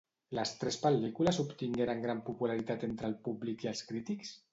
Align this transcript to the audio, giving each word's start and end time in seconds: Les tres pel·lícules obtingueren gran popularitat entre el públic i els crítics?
Les 0.35 0.51
tres 0.61 0.77
pel·lícules 0.85 1.39
obtingueren 1.43 2.01
gran 2.05 2.23
popularitat 2.31 2.87
entre 2.89 3.11
el 3.11 3.15
públic 3.29 3.67
i 3.67 3.71
els 3.75 3.85
crítics? 3.91 4.33